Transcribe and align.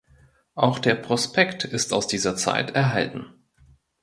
Auch 0.55 0.79
der 0.79 0.95
Prospekt 0.95 1.63
ist 1.63 1.93
aus 1.93 2.07
dieser 2.07 2.35
Zeit 2.35 2.71
erhalten. 2.71 3.27